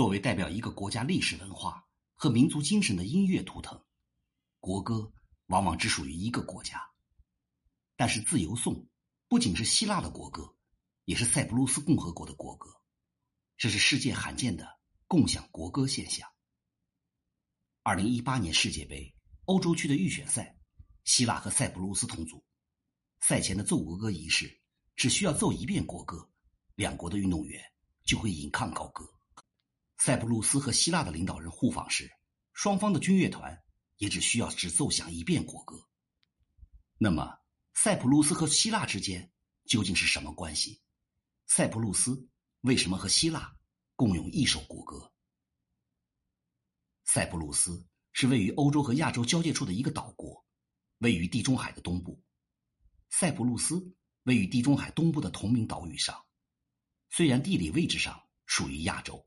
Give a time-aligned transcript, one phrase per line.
[0.00, 3.78] 作为代表一个国家历史文化和民族精神的音乐图腾，
[4.58, 5.12] 国歌
[5.48, 6.82] 往往只属于一个国家。
[7.96, 8.88] 但是，自由颂
[9.28, 10.56] 不仅是希腊的国歌，
[11.04, 12.70] 也是塞浦路斯共和国的国歌，
[13.58, 14.66] 这是世界罕见的
[15.06, 16.26] 共享国歌现象。
[17.82, 20.58] 二零一八年世界杯欧洲区的预选赛，
[21.04, 22.42] 希腊和塞浦路斯同组，
[23.20, 24.62] 赛前的奏国歌仪式
[24.96, 26.26] 只需要奏一遍国歌，
[26.74, 27.62] 两国的运动员
[28.06, 29.06] 就会引吭高歌。
[30.02, 32.10] 塞浦路斯和希腊的领导人互访时，
[32.54, 33.62] 双方的军乐团
[33.98, 35.76] 也只需要只奏响一遍国歌。
[36.96, 37.38] 那么，
[37.74, 39.30] 塞浦路斯和希腊之间
[39.66, 40.80] 究竟是什么关系？
[41.48, 42.26] 塞浦路斯
[42.62, 43.54] 为什么和希腊
[43.94, 45.12] 共用一首国歌？
[47.04, 50.46] 塞浦路斯是位于欧洲和亚洲交界处的一个岛国，
[51.00, 52.24] 位于地中海的东部。
[53.10, 56.24] 塞浦路斯位于地中海东部的同名岛屿上，
[57.10, 59.26] 虽然地理位置上属于亚洲。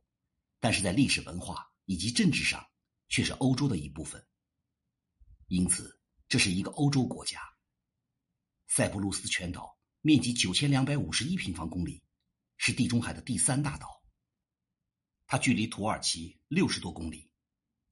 [0.64, 2.66] 但是在历史文化以及政治上，
[3.09, 4.25] 却是欧洲的一部分。
[5.47, 7.38] 因此，这是一个欧洲国家。
[8.67, 12.02] 塞浦路斯全岛面积九千两百五十一平方公里，
[12.55, 14.02] 是地中海的第三大岛。
[15.28, 17.30] 它距离土耳其六十多公里，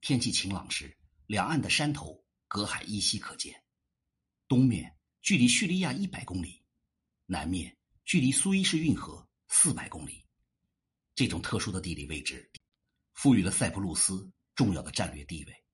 [0.00, 3.62] 天气晴朗时，两岸的山头隔海依稀可见。
[4.48, 6.64] 东面距离叙利亚一百公里，
[7.26, 7.76] 南面
[8.06, 10.24] 距离苏伊士运河四百公里。
[11.14, 12.50] 这种特殊的地理位置。
[13.22, 15.64] 赋予了塞浦路斯重要的战略地位，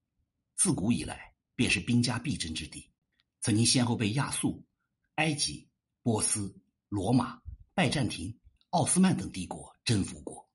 [0.54, 2.92] 自古以来便是兵家必争之地，
[3.40, 4.66] 曾经先后被亚述、
[5.14, 5.66] 埃及、
[6.02, 6.54] 波斯、
[6.90, 7.40] 罗马、
[7.72, 10.46] 拜占庭、奥斯曼等帝国征服过。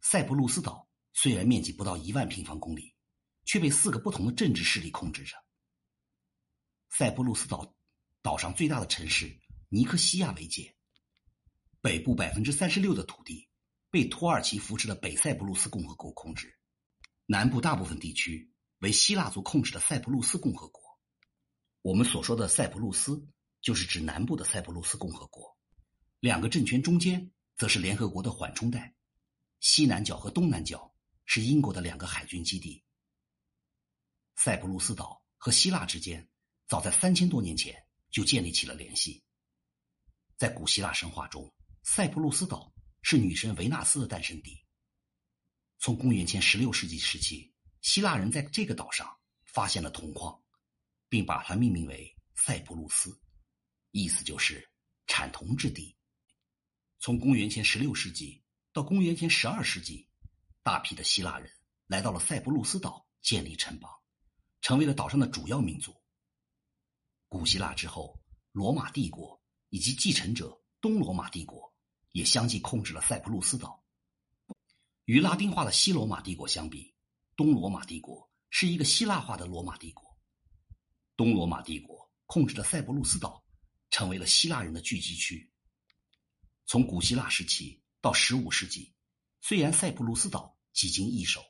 [0.00, 2.94] 塞浦路斯岛虽然面积不到一万平方公里，
[3.44, 5.36] 却被四个不同的政治势力控制着。
[6.88, 7.76] 塞浦路斯岛
[8.22, 9.38] 岛上最大的城市
[9.68, 10.74] 尼科西亚为界，
[11.82, 13.50] 北部百分之三十六的土地。
[13.92, 16.58] 被土耳其扶持的北塞浦路斯共和国控制，
[17.26, 20.82] 南部大部分地区为希腊族控制的塞浦路斯共和国。
[21.82, 23.28] 我们所说的塞浦路斯，
[23.60, 25.58] 就是指南部的塞浦路斯共和国。
[26.20, 28.94] 两个政权中间，则是联合国的缓冲带。
[29.60, 30.94] 西南角和东南角
[31.26, 32.82] 是英国的两个海军基地。
[34.36, 36.26] 塞浦路斯岛和希腊之间，
[36.66, 39.22] 早在三千多年前就建立起了联系。
[40.38, 41.52] 在古希腊神话中，
[41.82, 42.71] 塞浦路斯岛。
[43.02, 44.64] 是女神维纳斯的诞生地。
[45.78, 50.40] 从公元前十六世纪时期，希腊人在这个岛上发现了铜矿，
[51.08, 53.20] 并把它命名为塞浦路斯，
[53.90, 54.70] 意思就是
[55.06, 55.96] 产铜之地。
[57.00, 58.42] 从公元前十六世纪
[58.72, 60.08] 到公元前十二世纪，
[60.62, 61.50] 大批的希腊人
[61.86, 63.90] 来到了塞浦路斯岛建立城邦，
[64.60, 66.00] 成为了岛上的主要民族。
[67.26, 71.71] 古希腊之后，罗马帝国以及继承者东罗马帝国。
[72.12, 73.82] 也相继控制了塞浦路斯岛。
[75.06, 76.94] 与拉丁化的西罗马帝国相比，
[77.34, 80.16] 东罗马帝国是一个希腊化的罗马帝国。
[81.16, 83.44] 东罗马帝国控制的塞浦路斯岛，
[83.90, 85.52] 成为了希腊人的聚集区。
[86.66, 88.94] 从古希腊时期到十五世纪，
[89.40, 91.42] 虽然塞浦路斯岛几经易手，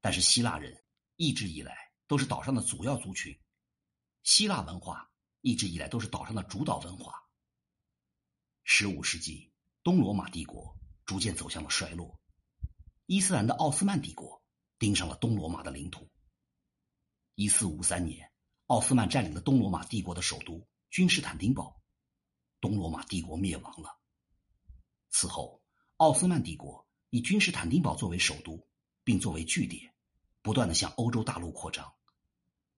[0.00, 0.84] 但是希腊人
[1.16, 3.34] 一直以来都是岛上的主要族群。
[4.22, 7.14] 希腊文化一直以来都是岛上的主导文化。
[8.64, 9.53] 十五世纪。
[9.84, 12.18] 东罗马帝国逐渐走向了衰落，
[13.04, 14.42] 伊斯兰的奥斯曼帝国
[14.78, 16.08] 盯上了东罗马的领土。
[17.34, 18.32] 一四五三年，
[18.66, 21.82] 奥斯曼占领了东罗马帝国的首都君士坦丁堡，
[22.62, 24.00] 东罗马帝国灭亡了。
[25.10, 25.62] 此后，
[25.98, 28.66] 奥斯曼帝国以君士坦丁堡作为首都，
[29.04, 29.94] 并作为据点，
[30.40, 31.92] 不断的向欧洲大陆扩张，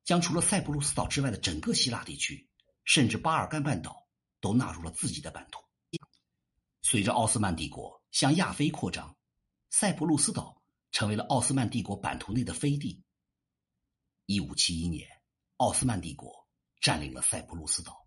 [0.02, 2.50] 将除了塞浦路斯岛之外的整个希腊地区，
[2.84, 4.08] 甚至巴尔干半岛
[4.40, 5.60] 都纳入了自己的版图。
[6.88, 9.18] 随着奥斯曼帝国向亚非扩张，
[9.70, 13.02] 塞浦路斯岛成为了奥斯曼帝国版图内的飞地。
[14.26, 15.08] 一五七一年，
[15.56, 16.46] 奥斯曼帝国
[16.80, 18.06] 占领了塞浦路斯岛。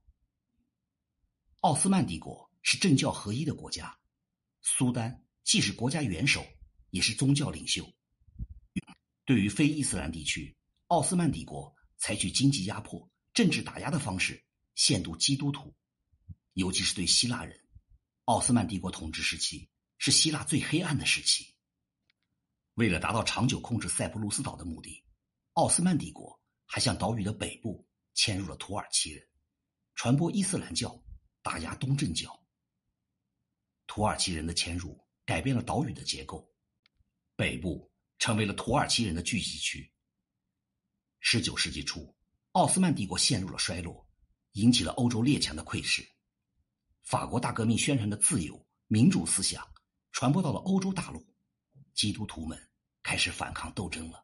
[1.59, 3.99] 奥斯曼帝国是政教合一的国家，
[4.61, 6.41] 苏丹既是国家元首，
[6.89, 7.85] 也是宗教领袖。
[9.25, 10.55] 对于非伊斯兰地区，
[10.87, 14.41] 奥斯曼帝国采取经济压迫、政治打压的方式，
[14.75, 15.75] 限度基督徒，
[16.53, 17.59] 尤其是对希腊人。
[18.29, 19.67] 奥斯曼帝国统治时期
[19.97, 21.51] 是希腊最黑暗的时期。
[22.75, 25.03] 为了达到长久控制塞浦路斯岛的目的，
[25.53, 27.83] 奥斯曼帝国还向岛屿的北部
[28.13, 29.27] 迁入了土耳其人，
[29.95, 31.03] 传播伊斯兰教，
[31.41, 32.39] 打压东正教。
[33.87, 36.47] 土耳其人的迁入改变了岛屿的结构，
[37.35, 39.91] 北部成为了土耳其人的聚集区。
[41.19, 42.15] 十九世纪初，
[42.51, 44.07] 奥斯曼帝国陷入了衰落，
[44.51, 46.07] 引起了欧洲列强的窥视。
[47.09, 49.67] 法国大革命宣传的自由民主思想
[50.11, 51.25] 传播到了欧洲大陆，
[51.95, 52.69] 基督徒们
[53.01, 54.23] 开始反抗斗争了。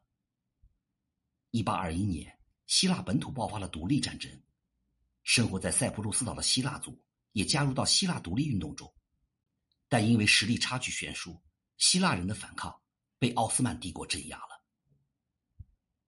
[1.50, 2.38] 一八二一年，
[2.68, 4.30] 希腊本土爆发了独立战争，
[5.24, 6.96] 生活在塞浦路斯岛的希腊族
[7.32, 8.94] 也加入到希腊独立运动中，
[9.88, 11.42] 但因为实力差距悬殊，
[11.78, 12.72] 希腊人的反抗
[13.18, 14.64] 被奥斯曼帝国镇压了。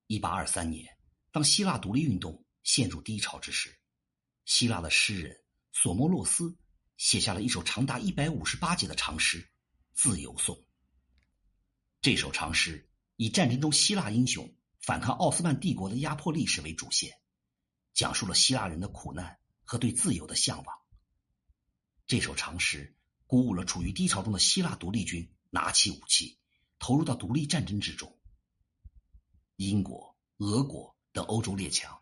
[0.07, 0.97] 一八二三年，
[1.33, 3.77] 当希腊独立运动陷入低潮之时，
[4.45, 5.37] 希腊的诗人
[5.73, 6.57] 索莫洛斯
[6.99, 9.41] 写下了一首长达一百五十八节的长诗
[9.95, 10.57] 《自由颂》。
[12.03, 17.17] 这首长诗以战争中希腊英雄反抗奥斯曼帝国的压迫历史为主线，
[17.95, 20.77] 讲述了希腊人的苦难和对自由的向往。
[22.09, 22.97] 这首长诗
[23.27, 26.37] 鼓舞了处于低潮中的希腊独立军，拿起武器，
[26.81, 28.19] 投入到独立战争之中。
[29.55, 31.97] 英国、俄国等欧洲列强。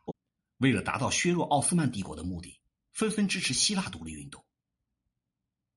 [0.56, 2.58] 为了达到削弱奥斯曼帝国的目的，
[2.94, 4.45] 纷纷支持希腊独立运动。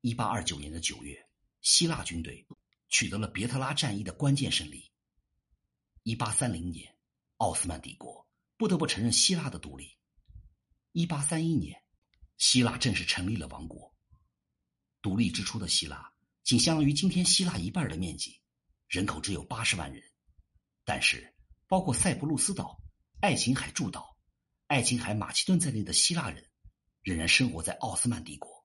[0.01, 1.28] 一八二九年的九月，
[1.60, 2.48] 希腊军队
[2.88, 4.90] 取得了别特拉战役的关键胜利。
[6.04, 6.96] 一八三零年，
[7.36, 8.25] 奥斯曼帝国
[8.56, 9.98] 不得不承认希腊的独立。
[10.94, 11.84] 一八三一年，
[12.38, 13.94] 希腊正式成立了王国。
[15.01, 16.13] 独立之初的希腊
[16.44, 18.40] 仅相当于今天希腊一半的面积，
[18.88, 20.02] 人口只有八十万人。
[20.86, 21.36] 但是，
[21.68, 22.81] 包括塞浦路斯岛、
[23.19, 24.18] 爱琴海诸岛。
[24.68, 26.48] 爱琴海、马其顿在内的希腊人
[27.02, 28.58] 仍然生活在奥斯曼帝国。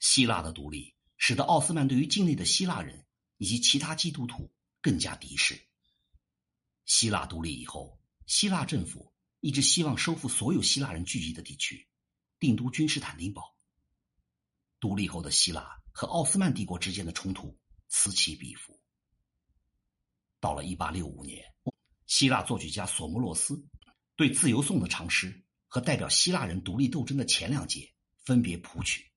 [0.00, 3.06] 希腊的独立使得奥斯曼对于境内的希腊人
[3.36, 4.50] 以及其他基督徒
[4.80, 5.60] 更加敌视。
[6.84, 11.86] 希腊独立以后，希腊政府一直希望收复所有希腊人聚集的地区，
[12.38, 13.56] 定都君士坦丁堡。
[14.80, 17.58] 独立后的希腊和奥斯曼帝国之间的冲突
[17.88, 18.80] 此起彼伏。
[20.40, 21.44] 到了1865年，
[22.06, 23.60] 希腊作曲家索莫洛斯。
[24.14, 27.88] 对《自由颂》的长诗和代表希腊人独立斗争的前两节
[28.24, 29.07] 分别谱曲。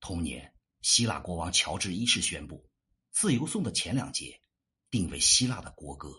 [0.00, 2.56] 同年，希腊国王乔治一世宣布，
[3.10, 4.40] 《自由颂》的前两节
[4.90, 6.12] 定为希腊的国歌。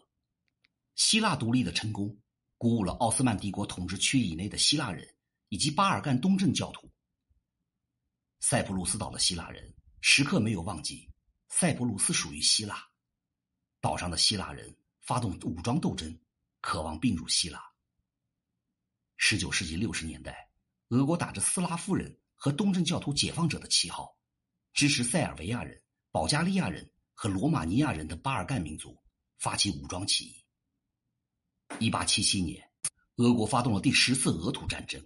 [0.95, 2.19] 希腊独立的成功，
[2.57, 5.07] 鼓舞了奥斯曼帝国统治区以内的希腊人
[5.49, 6.91] 以及巴尔干东正教徒。
[8.39, 11.09] 塞浦路斯岛的希腊人时刻没有忘记，
[11.49, 12.83] 塞浦路斯属于希腊。
[13.79, 16.19] 岛上的希腊人发动武装斗争，
[16.61, 17.63] 渴望并入希腊。
[19.17, 20.49] 十九世纪六十年代，
[20.89, 24.15] 俄国打着斯拉夫人和东正教徒解放者的旗号，
[24.71, 25.81] 支持塞尔维亚人、
[26.11, 28.97] 保加利亚人和罗马尼亚人的巴尔干民族
[29.39, 30.45] 发起武装起义。
[31.79, 32.71] 一八七七年，
[33.15, 35.05] 俄国发动了第十次俄土战争，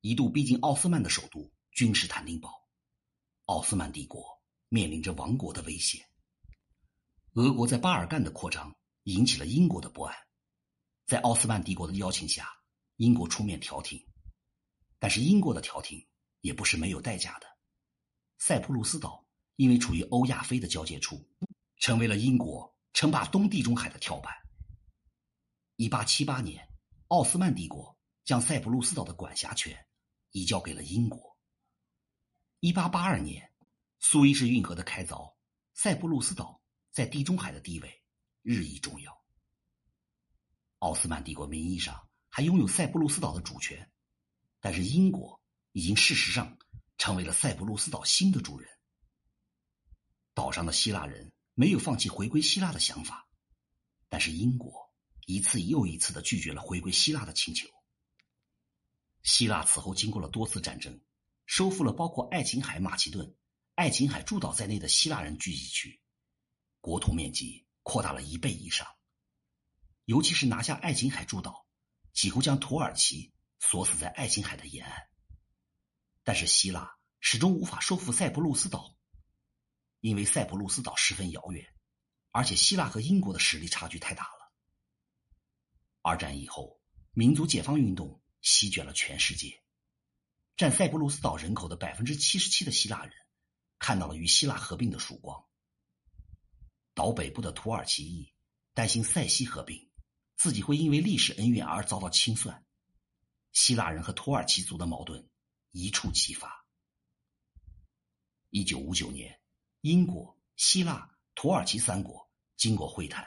[0.00, 2.52] 一度逼近奥斯曼的首都君士坦丁堡，
[3.44, 4.26] 奥斯曼帝国
[4.68, 6.04] 面临着亡国的危险。
[7.34, 10.14] 俄国在巴尔干的扩张引起了英国的不安，
[11.06, 12.52] 在奥斯曼帝国的邀请下。
[12.98, 14.02] 英国出面调停，
[14.98, 16.02] 但是英国的调停
[16.46, 17.46] 也不是没有代价的。
[18.38, 19.26] 塞浦路斯岛
[19.56, 21.28] 因为处于欧亚非的交界处，
[21.76, 24.32] 成为了英国称霸东地中海的跳板。
[25.74, 26.66] 一八七八年，
[27.08, 29.86] 奥斯曼帝国将塞浦路斯岛的管辖权
[30.30, 31.36] 移交给了英国。
[32.60, 33.52] 一八八二年，
[33.98, 35.34] 苏伊士运河的开凿，
[35.74, 38.02] 塞浦路斯岛在地中海的地位
[38.42, 39.12] 日益重要。
[40.78, 42.00] 奥斯曼帝国名义上。
[42.28, 43.90] 还拥有塞浦路斯岛的主权，
[44.60, 45.40] 但是英国
[45.76, 46.56] 已经事实上
[46.96, 48.66] 成为了塞浦路斯岛新的主人。
[50.32, 53.28] 岛上的希腊人没有放弃回归希腊的想法，
[54.08, 54.90] 但是英国
[55.26, 57.68] 一次又一次的拒绝了回归希腊的请求。
[59.22, 60.98] 希腊此后经过了多次战争，
[61.44, 63.36] 收复了包括爱琴海、马其顿、
[63.74, 66.00] 爱琴海诸岛在内的希腊人聚集区，
[66.80, 68.86] 国土面积扩大了一倍以上，
[70.06, 71.66] 尤其是拿下爱琴海诸岛。
[72.14, 75.06] 几乎将土耳其锁死在爱琴海的沿岸，
[76.26, 78.98] 但是希腊始终无法收复塞浦路斯岛，
[80.00, 81.64] 因为塞浦路斯岛十分遥远，
[82.32, 84.52] 而且希腊和英国的实力差距太大了。
[86.02, 86.80] 二战以后，
[87.12, 89.62] 民族解放运动席卷了全世界，
[90.56, 93.12] 占塞浦路斯岛人口的百分之七十七的希腊人
[93.78, 95.46] 看到了与希腊合并的曙光。
[96.92, 98.34] 岛北部的土耳其裔
[98.74, 99.88] 担心塞西合并。
[100.36, 102.66] 自己会因为历史恩怨而遭到清算，
[103.52, 105.26] 希腊人和土耳其族的矛盾
[105.78, 106.64] 一触即发。
[108.48, 109.38] 一九五九年，
[109.82, 113.22] 英国、希腊、土耳其三国经过会谈，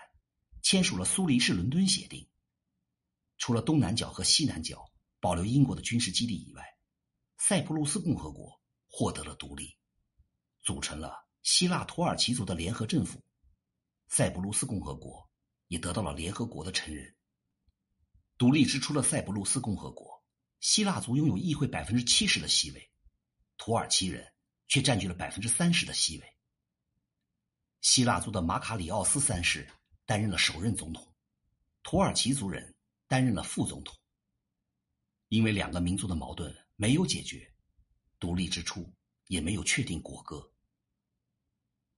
[0.64, 2.28] 签署了苏黎世伦敦协定。
[3.38, 4.84] 除了东南角和西南角
[5.20, 6.66] 保留英国的军事基地以外，
[7.38, 9.78] 塞浦路斯共和国获得了独立，
[10.64, 13.24] 组成了希腊土耳其族的联合政府。
[14.08, 15.30] 塞浦路斯共和国。
[15.68, 17.16] 也得到了联合国的承认。
[18.40, 20.19] 独立之初的塞浦路斯共和国，
[20.60, 22.92] 希腊族拥有议会百分之七十的席位，
[23.58, 24.34] 土耳其人
[24.68, 26.36] 却占据了百分之三十的席位。
[27.82, 29.68] 希腊族的马卡里奥斯三世
[30.06, 31.16] 担任了首任总统，
[31.82, 32.76] 土耳其族人
[33.08, 33.96] 担任了副总统。
[35.30, 37.54] 因为两个民族的矛盾没有解决，
[38.20, 38.92] 独立之初
[39.28, 40.52] 也没有确定国歌。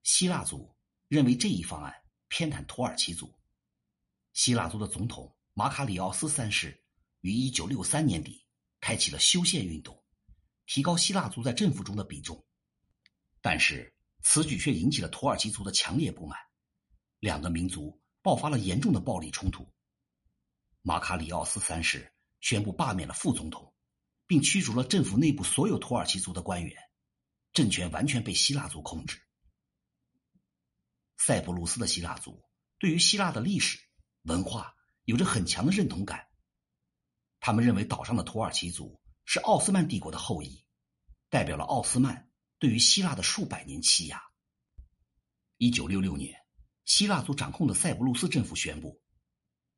[0.03, 0.75] 希腊族
[1.08, 3.34] 认为这一方案偏袒土耳其族。
[4.34, 6.84] 希腊族的总统马卡里奥斯三世
[7.22, 8.46] 于一九六三年底
[8.82, 10.04] 开启了修宪运动，
[10.66, 12.46] 提高希腊族在政府中的比重。
[13.40, 16.38] 但是此举却引起了土耳其族的强烈不满，
[17.20, 19.72] 两个民族爆发了严重的暴力冲突。
[20.82, 23.74] 马卡里奥斯三世宣布罢免了副总统，
[24.28, 26.76] 并驱逐了政府内部所有土耳其族的官员，
[27.54, 29.22] 政权完全被希腊族控制。
[31.18, 32.44] 塞浦路斯的希腊族
[32.80, 33.80] 对于希腊的历史
[34.24, 34.74] 文化
[35.04, 36.28] 有着很强的认同感，
[37.41, 40.63] 他们认为岛上的土耳其族是奥斯曼帝国的后裔，
[41.27, 42.29] 代表了奥斯曼。
[42.60, 44.21] 对于希腊的数百年欺压。
[45.57, 46.39] 一九六六年，
[46.86, 49.01] 希腊族掌控的塞浦路斯政府宣布，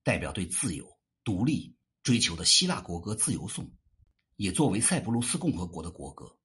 [0.04, 3.64] 代表对自由独立追求的希腊国歌《自由颂》，
[4.36, 6.38] 也作为塞浦路斯共和国的国歌。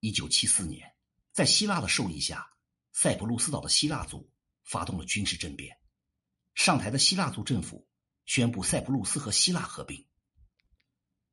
[0.00, 0.90] 一九七四年，
[1.32, 2.50] 在希腊的授意下，
[2.92, 4.32] 塞浦路斯岛的希腊族
[4.64, 5.76] 发动了军事政变，
[6.54, 7.86] 上台的希腊族政府
[8.28, 10.06] 宣布塞浦路斯和希腊合并。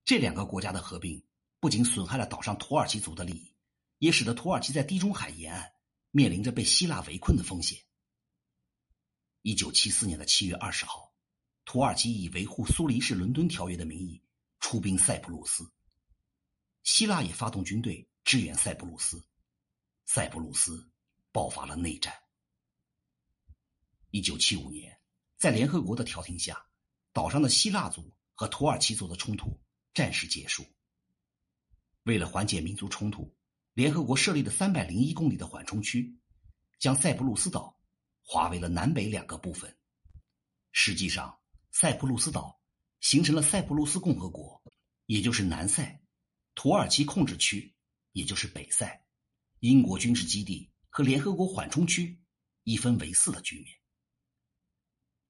[0.04, 1.24] 这两个国家的合并。
[1.58, 3.56] 不仅损害了岛上土耳其族的利益，
[3.98, 5.74] 也使得土耳其在地中海沿岸
[6.12, 7.82] 面临着被希腊围困的风险。
[9.42, 11.16] 一九七四年的七月二十号，
[11.64, 14.22] 土耳其以维护苏黎世伦敦条约的名义
[14.60, 15.68] 出兵塞浦路斯，
[16.84, 19.26] 希腊也发动军队支援塞浦路斯，
[20.06, 20.88] 塞浦路斯
[21.32, 22.14] 爆发了内战。
[24.12, 25.00] 一九七五年，
[25.36, 26.64] 在联合国的调停下，
[27.16, 29.58] 岛上的希腊族和土耳其族的冲突
[29.94, 30.66] 暂时结束。
[32.04, 33.34] 为了缓解民族冲突，
[33.72, 36.20] 联合国设立的三百零一公里的缓冲区，
[36.78, 37.80] 将塞浦路斯岛
[38.22, 39.80] 划为了南北两个部分。
[40.74, 41.40] 实际上，
[41.72, 42.60] 塞浦路斯岛
[43.00, 44.62] 形成了塞浦路斯共和国，
[45.06, 46.02] 也就是南塞；
[46.54, 47.74] 土耳其控制区，
[48.12, 48.88] 也就是北塞；
[49.62, 52.22] 英国军事基地和联合国缓冲区
[52.64, 53.74] 一分为四的局面。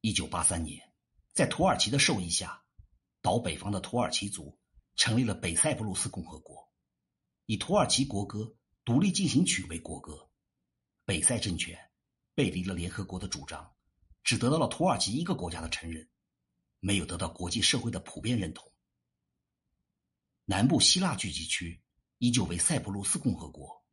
[0.01, 0.92] 一九八三年，
[1.36, 2.63] 在土耳其的授意下，
[3.22, 4.58] 岛北方的土耳其族
[4.96, 6.72] 成立了北塞浦路斯共和国。
[7.46, 8.39] 以土耳其国歌
[8.86, 10.30] 《独立进行曲》为国歌，
[11.04, 11.77] 北塞政权
[12.34, 13.70] 背离了联合国的主张，
[14.24, 16.10] 只得到了土耳其一个国家的承认，
[16.80, 18.72] 没有得到国际社会的普遍认同。
[20.46, 21.84] 南部希腊聚集区
[22.20, 23.84] 依旧为塞浦路斯共和国。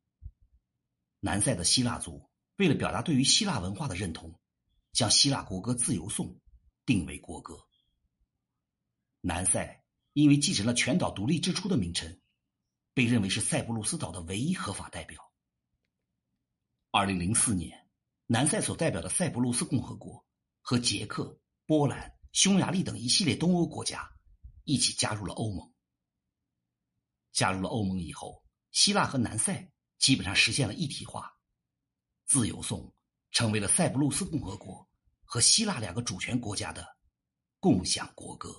[1.18, 4.32] 南塞的希腊族为了表达对于希腊文化的认同，
[4.92, 6.28] 将希腊国歌《自由颂》
[6.92, 7.58] 定为国歌。
[9.22, 9.82] 南塞
[10.12, 12.20] 因为继承了全岛独立之初的名称。
[12.94, 15.32] 被认为是塞浦路斯岛的唯一合法代表。
[16.90, 17.88] 二零零四年，
[18.26, 20.22] 南塞所代表的塞浦路斯共和国
[20.60, 24.06] 和捷克、波兰、匈牙利等一系列东欧国家
[24.64, 25.72] 一起加入了欧盟。
[27.32, 31.34] 加入了欧盟以后，希腊和南塞基本上实现了一体化，
[32.26, 32.94] 自由颂
[33.30, 34.86] 成为了塞浦路斯共和国
[35.32, 36.86] 和希腊两个主权国家的
[37.58, 38.50] 共享国歌。